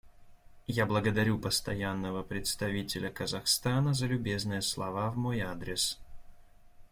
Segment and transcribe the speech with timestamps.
[0.65, 5.99] Я благодарю Постоянного представителя Казахстана за любезные слова в мой адрес.